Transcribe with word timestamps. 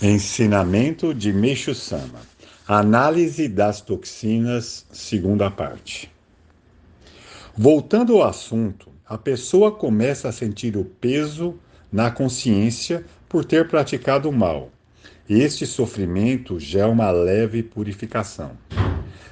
Ensinamento 0.00 1.12
de 1.12 1.32
Meixo 1.32 1.74
Sama. 1.74 2.20
Análise 2.68 3.48
das 3.48 3.80
toxinas, 3.80 4.86
segunda 4.92 5.50
parte. 5.50 6.08
Voltando 7.56 8.14
ao 8.14 8.28
assunto, 8.28 8.92
a 9.04 9.18
pessoa 9.18 9.72
começa 9.72 10.28
a 10.28 10.32
sentir 10.32 10.76
o 10.76 10.84
peso 10.84 11.56
na 11.90 12.12
consciência 12.12 13.04
por 13.28 13.44
ter 13.44 13.66
praticado 13.66 14.30
mal. 14.30 14.70
Este 15.28 15.66
sofrimento 15.66 16.60
já 16.60 16.82
é 16.82 16.86
uma 16.86 17.10
leve 17.10 17.60
purificação. 17.60 18.52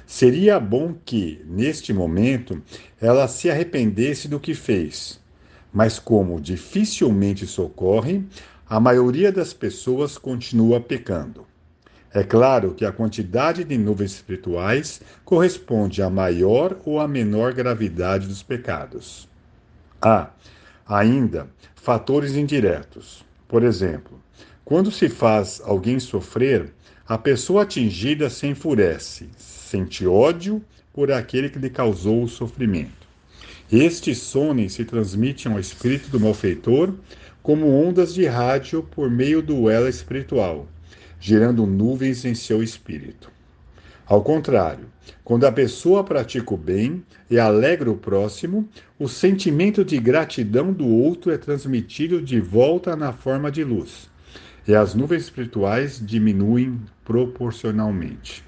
Seria 0.05 0.59
bom 0.59 0.93
que, 1.05 1.41
neste 1.47 1.93
momento, 1.93 2.61
ela 2.99 3.29
se 3.29 3.49
arrependesse 3.49 4.27
do 4.27 4.37
que 4.37 4.53
fez, 4.53 5.17
mas 5.71 5.97
como 5.97 6.41
dificilmente 6.41 7.47
socorre, 7.47 8.25
a 8.69 8.79
maioria 8.79 9.31
das 9.31 9.53
pessoas 9.53 10.17
continua 10.17 10.81
pecando. 10.81 11.45
É 12.13 12.23
claro 12.23 12.73
que 12.73 12.83
a 12.83 12.91
quantidade 12.91 13.63
de 13.63 13.77
nuvens 13.77 14.11
espirituais 14.11 15.01
corresponde 15.23 16.01
à 16.01 16.09
maior 16.09 16.77
ou 16.83 16.99
à 16.99 17.07
menor 17.07 17.53
gravidade 17.53 18.27
dos 18.27 18.43
pecados. 18.43 19.27
Há, 20.01 20.31
ainda, 20.85 21.47
fatores 21.75 22.35
indiretos. 22.35 23.25
Por 23.47 23.63
exemplo, 23.63 24.21
quando 24.65 24.91
se 24.91 25.07
faz 25.07 25.61
alguém 25.63 25.99
sofrer, 25.99 26.73
a 27.07 27.17
pessoa 27.17 27.63
atingida 27.63 28.29
se 28.29 28.47
enfurece, 28.47 29.29
sente 29.37 30.05
ódio 30.05 30.61
por 30.91 31.09
aquele 31.09 31.49
que 31.49 31.59
lhe 31.59 31.69
causou 31.69 32.23
o 32.23 32.27
sofrimento. 32.27 33.07
Estes 33.71 34.17
sones 34.17 34.73
se 34.73 34.83
transmitem 34.83 35.51
ao 35.51 35.59
espírito 35.59 36.09
do 36.09 36.19
malfeitor 36.19 36.93
como 37.47 37.71
ondas 37.81 38.13
de 38.13 38.25
rádio 38.25 38.83
por 38.83 39.09
meio 39.09 39.41
do 39.41 39.69
ela 39.69 39.87
espiritual, 39.87 40.67
gerando 41.17 41.65
nuvens 41.65 42.25
em 42.25 42.35
seu 42.35 42.61
espírito. 42.61 43.31
Ao 44.05 44.21
contrário, 44.21 44.87
quando 45.23 45.45
a 45.45 45.51
pessoa 45.53 46.03
pratica 46.03 46.53
o 46.53 46.57
bem 46.57 47.05
e 47.31 47.39
alegra 47.39 47.89
o 47.89 47.95
próximo, 47.95 48.67
o 48.99 49.07
sentimento 49.07 49.85
de 49.85 49.97
gratidão 49.97 50.73
do 50.73 50.85
outro 50.85 51.31
é 51.31 51.37
transmitido 51.37 52.21
de 52.21 52.41
volta 52.41 52.97
na 52.97 53.13
forma 53.13 53.49
de 53.49 53.63
luz, 53.63 54.09
e 54.67 54.75
as 54.75 54.93
nuvens 54.93 55.23
espirituais 55.23 56.05
diminuem 56.05 56.81
proporcionalmente. 57.05 58.43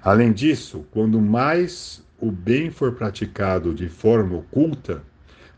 Além 0.00 0.32
disso, 0.32 0.86
quando 0.92 1.20
mais 1.20 2.04
o 2.20 2.30
bem 2.30 2.70
for 2.70 2.92
praticado 2.92 3.74
de 3.74 3.88
forma 3.88 4.36
oculta, 4.36 5.02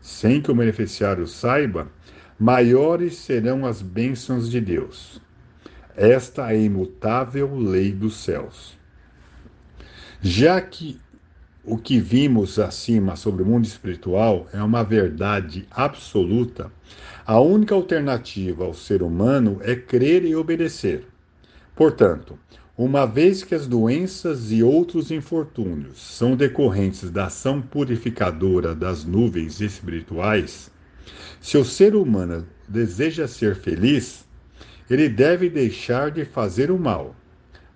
sem 0.01 0.41
que 0.41 0.49
o 0.49 0.55
beneficiário 0.55 1.27
saiba, 1.27 1.87
maiores 2.39 3.15
serão 3.15 3.65
as 3.65 3.81
bênçãos 3.81 4.49
de 4.49 4.59
Deus. 4.59 5.21
Esta 5.95 6.51
é 6.51 6.55
a 6.55 6.55
imutável 6.55 7.55
lei 7.55 7.91
dos 7.91 8.17
céus. 8.17 8.77
Já 10.21 10.59
que 10.59 10.99
o 11.63 11.77
que 11.77 11.99
vimos 11.99 12.59
acima 12.59 13.15
sobre 13.15 13.41
o 13.41 13.45
mundo 13.45 13.65
espiritual 13.65 14.47
é 14.53 14.61
uma 14.61 14.83
verdade 14.83 15.65
absoluta, 15.71 16.71
a 17.25 17.39
única 17.39 17.73
alternativa 17.73 18.65
ao 18.65 18.73
ser 18.73 19.01
humano 19.01 19.59
é 19.61 19.75
crer 19.75 20.25
e 20.25 20.35
obedecer. 20.35 21.07
Portanto, 21.75 22.37
uma 22.77 23.05
vez 23.05 23.43
que 23.43 23.55
as 23.55 23.65
doenças 23.65 24.51
e 24.51 24.61
outros 24.61 25.09
infortúnios 25.09 25.99
são 25.99 26.35
decorrentes 26.35 27.09
da 27.09 27.25
ação 27.25 27.61
purificadora 27.61 28.75
das 28.75 29.05
nuvens 29.05 29.61
espirituais, 29.61 30.69
se 31.41 31.57
o 31.57 31.65
ser 31.65 31.95
humano 31.95 32.47
deseja 32.67 33.27
ser 33.27 33.55
feliz, 33.55 34.25
ele 34.89 35.09
deve 35.09 35.49
deixar 35.49 36.11
de 36.11 36.25
fazer 36.25 36.71
o 36.71 36.79
mal, 36.79 37.15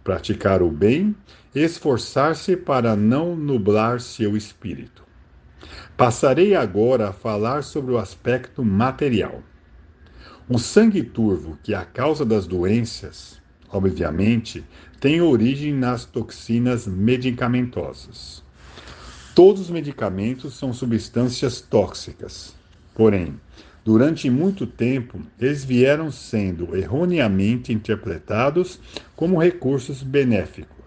praticar 0.04 0.62
o 0.62 0.70
bem 0.70 1.16
e 1.54 1.60
esforçar-se 1.62 2.56
para 2.56 2.96
não 2.96 3.36
nublar 3.36 4.00
seu 4.00 4.38
espírito. 4.38 5.04
Passarei 5.98 6.56
agora 6.56 7.10
a 7.10 7.14
falar 7.14 7.64
sobre 7.64 7.92
o 7.92 7.98
aspecto 7.98 8.64
material. 8.64 9.44
O 10.48 10.58
sangue 10.58 11.04
turvo, 11.04 11.58
que 11.64 11.74
é 11.74 11.78
a 11.78 11.86
causa 11.86 12.26
das 12.26 12.48
doenças, 12.48 13.40
obviamente, 13.70 14.64
tem 15.00 15.22
origem 15.22 15.74
nas 15.74 16.06
toxinas 16.06 16.88
medicamentosas. 16.88 18.44
Todos 19.36 19.64
os 19.64 19.70
medicamentos 19.70 20.56
são 20.56 20.74
substâncias 20.74 21.62
tóxicas. 21.62 22.59
Porém, 23.00 23.40
durante 23.86 24.30
muito 24.30 24.68
tempo, 24.68 25.22
eles 25.40 25.64
vieram 25.64 26.12
sendo 26.12 26.76
erroneamente 26.76 27.72
interpretados 27.72 28.78
como 29.16 29.42
recursos 29.42 30.04
benéficos, 30.04 30.84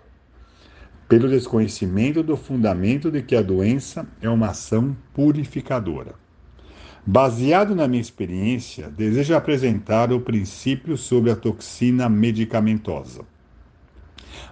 pelo 1.09 1.27
desconhecimento 1.27 2.23
do 2.23 2.37
fundamento 2.37 3.11
de 3.11 3.23
que 3.23 3.35
a 3.35 3.41
doença 3.41 4.07
é 4.21 4.29
uma 4.29 4.49
ação 4.49 4.95
purificadora. 5.15 6.15
Baseado 7.07 7.75
na 7.75 7.89
minha 7.89 8.03
experiência, 8.03 8.91
desejo 8.91 9.35
apresentar 9.35 10.13
o 10.13 10.21
princípio 10.21 10.99
sobre 10.99 11.31
a 11.31 11.35
toxina 11.35 12.11
medicamentosa. 12.11 13.23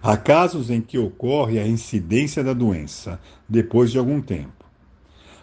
Há 0.02 0.16
casos 0.16 0.70
em 0.70 0.80
que 0.80 0.96
ocorre 0.96 1.58
a 1.58 1.66
incidência 1.66 2.42
da 2.42 2.54
doença 2.54 3.20
depois 3.46 3.90
de 3.90 3.98
algum 3.98 4.22
tempo 4.22 4.59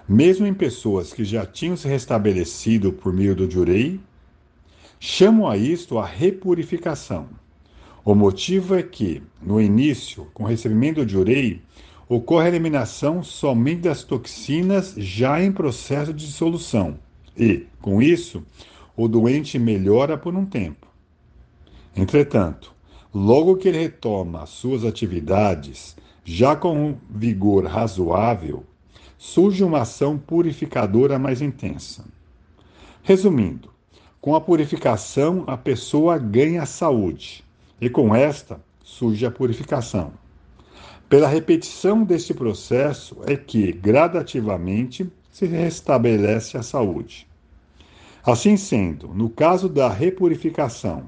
mesmo 0.07 0.45
em 0.45 0.53
pessoas 0.53 1.12
que 1.12 1.25
já 1.25 1.45
tinham 1.45 1.75
se 1.75 1.88
restabelecido 1.88 2.94
por 2.94 3.12
meio 3.12 3.35
do 3.35 3.50
Jurei, 3.50 4.00
chamam 5.00 5.47
a 5.47 5.57
isto 5.57 5.97
a 5.97 6.06
repurificação. 6.06 7.28
O 8.06 8.16
motivo 8.16 8.75
é 8.75 8.81
que, 8.81 9.22
no 9.41 9.59
início, 9.59 10.28
com 10.34 10.44
o 10.44 10.47
recebimento 10.47 11.03
do 11.03 11.12
Jurei, 11.12 11.62
ocorre 12.07 12.45
a 12.45 12.50
eliminação 12.50 13.22
somente 13.22 13.81
das 13.81 14.03
toxinas 14.03 14.94
já 14.97 15.44
em 15.44 15.51
processo 15.51 16.13
de 16.13 16.25
dissolução 16.25 16.97
e, 17.35 17.68
com 17.81 18.01
isso, 18.01 18.44
o 18.95 19.09
doente 19.09 19.59
melhora 19.59 20.18
por 20.18 20.34
um 20.34 20.45
tempo. 20.45 20.88
Entretanto, 21.95 22.74
logo 23.13 23.57
que 23.57 23.68
ele 23.68 23.79
retoma 23.79 24.44
as 24.44 24.51
suas 24.51 24.85
atividades, 24.85 25.97
já 26.24 26.56
com 26.56 26.91
um 26.91 26.97
vigor 27.09 27.66
razoável, 27.66 28.63
surge 29.18 29.64
uma 29.64 29.82
ação 29.82 30.18
purificadora 30.18 31.18
mais 31.18 31.42
intensa. 31.42 32.06
Resumindo, 33.02 33.72
com 34.22 34.36
a 34.36 34.42
purificação 34.42 35.44
a 35.48 35.58
pessoa 35.58 36.18
ganha 36.18 36.66
saúde 36.66 37.44
e 37.82 37.90
com 37.90 38.14
esta 38.14 38.62
surge 38.84 39.26
a 39.26 39.32
purificação. 39.32 40.14
Pela 41.10 41.28
repetição 41.28 42.04
deste 42.04 42.34
processo 42.34 43.18
é 43.26 43.36
que, 43.36 43.72
gradativamente, 43.72 45.10
se 45.32 45.46
restabelece 45.46 46.58
a 46.58 46.64
saúde. 46.64 47.26
Assim 48.26 48.58
sendo, 48.58 49.08
no 49.08 49.30
caso 49.30 49.70
da 49.70 49.88
repurificação, 49.88 51.04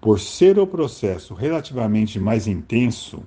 por 0.00 0.20
ser 0.20 0.58
o 0.58 0.66
processo 0.66 1.34
relativamente 1.34 2.20
mais 2.20 2.46
intenso, 2.46 3.22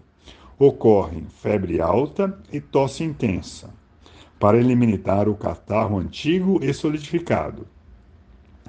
ocorrem 0.57 1.25
febre 1.41 1.81
alta 1.81 2.39
e 2.51 2.61
tosse 2.61 3.03
intensa 3.03 3.69
para 4.43 4.59
eliminar 4.59 5.29
o 5.29 5.35
catarro 5.35 5.97
antigo 5.97 6.59
e 6.61 6.73
solidificado, 6.73 7.65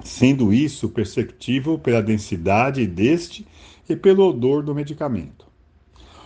sendo 0.01 0.53
isso 0.53 0.87
perceptível 0.87 1.77
pela 1.77 2.01
densidade 2.01 2.87
deste 2.87 3.45
e 3.89 3.93
pelo 3.93 4.25
odor 4.25 4.63
do 4.63 4.73
medicamento. 4.73 5.45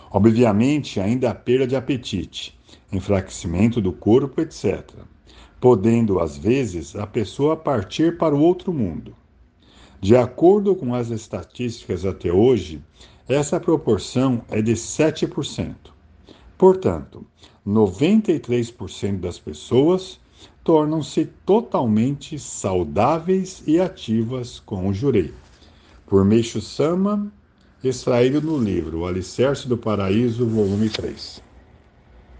Obviamente, 0.08 1.00
ainda 1.00 1.30
há 1.30 1.34
perda 1.34 1.66
de 1.66 1.74
apetite, 1.74 2.56
enfraquecimento 2.92 3.80
do 3.80 3.92
corpo, 3.92 4.40
etc., 4.40 4.88
podendo, 5.60 6.20
às 6.20 6.38
vezes, 6.38 6.94
a 6.94 7.04
pessoa 7.04 7.56
partir 7.56 8.18
para 8.18 8.36
o 8.36 8.40
outro 8.40 8.72
mundo. 8.72 9.16
De 10.00 10.16
acordo 10.16 10.76
com 10.76 10.94
as 10.94 11.10
estatísticas 11.10 12.06
até 12.06 12.32
hoje, 12.32 12.80
essa 13.28 13.58
proporção 13.58 14.44
é 14.48 14.62
de 14.62 14.74
7%. 14.74 15.74
Portanto, 16.60 17.24
93% 17.66 19.18
das 19.18 19.38
pessoas 19.38 20.20
tornam-se 20.62 21.24
totalmente 21.24 22.38
saudáveis 22.38 23.62
e 23.66 23.80
ativas 23.80 24.60
com 24.60 24.86
o 24.86 24.92
jurei. 24.92 25.32
Por 26.06 26.22
Meixo 26.22 26.60
Sama, 26.60 27.32
extraído 27.82 28.42
no 28.42 28.58
livro 28.58 28.98
O 28.98 29.06
Alicerce 29.06 29.66
do 29.66 29.78
Paraíso, 29.78 30.46
volume 30.46 30.90
3. 30.90 31.49